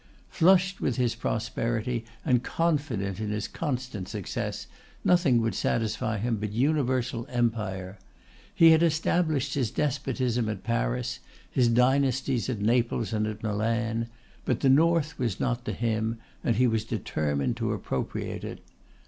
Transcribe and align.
Flushed 0.29 0.81
with 0.81 0.95
his 0.95 1.13
prosperity, 1.13 2.03
and 2.25 2.41
confident 2.41 3.19
in 3.19 3.29
his 3.29 3.47
constant 3.47 4.09
success, 4.09 4.65
nothing 5.03 5.39
would 5.39 5.53
satisfy 5.53 6.17
him 6.17 6.37
but 6.37 6.51
universal 6.51 7.27
empire. 7.29 7.99
He 8.55 8.71
had 8.71 8.81
established 8.81 9.53
his 9.53 9.69
despotism 9.69 10.49
at 10.49 10.63
Paris, 10.63 11.19
his 11.51 11.67
dynasties 11.67 12.49
at 12.49 12.61
Naples 12.61 13.13
and 13.13 13.27
at 13.27 13.43
Milan; 13.43 14.07
but 14.43 14.61
the 14.61 14.69
North 14.69 15.19
was 15.19 15.39
not 15.39 15.65
to 15.65 15.71
him, 15.71 16.17
and 16.43 16.55
he 16.55 16.65
was 16.65 16.83
determined 16.83 17.55
to 17.57 17.71
appropriate 17.71 18.43
it. 18.43 18.61